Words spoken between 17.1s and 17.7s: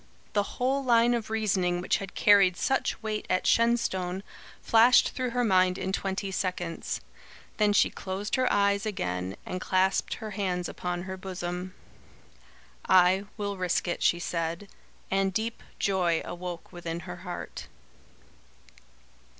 heart.